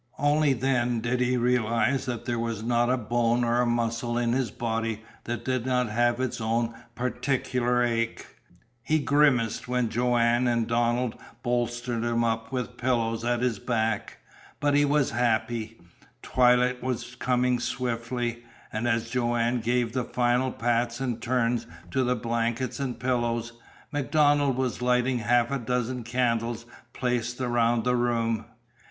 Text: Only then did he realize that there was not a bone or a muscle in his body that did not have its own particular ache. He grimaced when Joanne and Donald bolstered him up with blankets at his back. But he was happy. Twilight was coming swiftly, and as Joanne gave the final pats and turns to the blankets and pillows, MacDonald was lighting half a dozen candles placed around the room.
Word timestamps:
Only 0.17 0.53
then 0.53 0.99
did 0.99 1.19
he 1.19 1.37
realize 1.37 2.07
that 2.07 2.25
there 2.25 2.39
was 2.39 2.63
not 2.63 2.89
a 2.89 2.97
bone 2.97 3.43
or 3.43 3.61
a 3.61 3.67
muscle 3.67 4.17
in 4.17 4.33
his 4.33 4.49
body 4.49 5.03
that 5.25 5.45
did 5.45 5.63
not 5.63 5.89
have 5.89 6.19
its 6.19 6.41
own 6.41 6.73
particular 6.95 7.83
ache. 7.83 8.25
He 8.81 8.97
grimaced 8.97 9.67
when 9.67 9.89
Joanne 9.91 10.47
and 10.47 10.65
Donald 10.65 11.13
bolstered 11.43 12.03
him 12.03 12.23
up 12.23 12.51
with 12.51 12.77
blankets 12.77 13.23
at 13.23 13.41
his 13.43 13.59
back. 13.59 14.17
But 14.59 14.73
he 14.73 14.85
was 14.85 15.11
happy. 15.11 15.79
Twilight 16.23 16.81
was 16.81 17.13
coming 17.13 17.59
swiftly, 17.59 18.43
and 18.73 18.87
as 18.87 19.11
Joanne 19.11 19.59
gave 19.59 19.93
the 19.93 20.03
final 20.03 20.51
pats 20.51 20.99
and 20.99 21.21
turns 21.21 21.67
to 21.91 22.03
the 22.03 22.15
blankets 22.15 22.79
and 22.79 22.99
pillows, 22.99 23.53
MacDonald 23.91 24.57
was 24.57 24.81
lighting 24.81 25.19
half 25.19 25.51
a 25.51 25.59
dozen 25.59 26.03
candles 26.03 26.65
placed 26.91 27.39
around 27.39 27.83
the 27.83 27.95
room. 27.95 28.45